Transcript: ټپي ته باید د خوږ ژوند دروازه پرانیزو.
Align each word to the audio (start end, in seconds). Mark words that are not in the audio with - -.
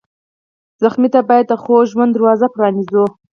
ټپي 0.79 1.07
ته 1.13 1.19
باید 1.29 1.45
د 1.51 1.53
خوږ 1.61 1.83
ژوند 1.91 2.11
دروازه 2.13 2.47
پرانیزو. 2.55 3.05